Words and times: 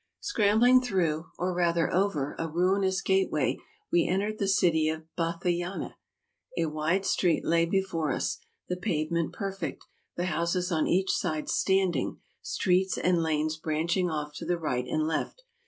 Scrambling 0.21 0.81
through, 0.81 1.27
or 1.37 1.53
rather 1.53 1.93
over, 1.93 2.35
a 2.39 2.49
ruinous 2.49 3.03
gateway, 3.03 3.57
we 3.91 4.07
entered 4.07 4.39
the 4.39 4.47
city 4.47 4.89
of 4.89 5.03
Bathanyeh. 5.15 5.93
A 6.57 6.65
wide 6.65 7.05
street 7.05 7.45
lay 7.45 7.67
before 7.67 8.11
us, 8.11 8.39
the 8.67 8.77
pavement 8.77 9.31
perfect, 9.31 9.85
the 10.15 10.25
houses 10.25 10.71
on 10.71 10.87
each 10.87 11.11
side 11.11 11.49
standing, 11.49 12.19
streets 12.41 12.97
and 12.97 13.21
lanes 13.21 13.57
branching 13.57 14.09
off 14.09 14.33
to 14.37 14.43
the 14.47 14.57
right 14.57 14.87
and 14.87 15.05
left. 15.05 15.43